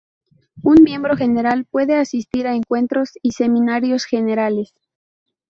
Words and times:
Un 0.63 0.81
miembro 0.81 1.15
general 1.15 1.65
puede 1.65 1.95
asistir 1.95 2.47
a 2.47 2.55
encuentros 2.55 3.11
y 3.21 3.33
seminarios 3.33 4.05
generales. 4.05 4.73